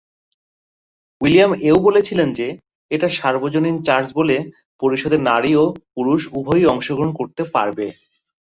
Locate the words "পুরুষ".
5.95-6.21